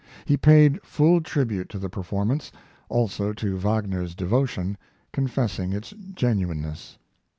[0.25, 2.51] He paid full tribute to the performance,
[2.89, 4.75] also to the Wagner devotion,
[5.13, 6.97] confessing its genuineness.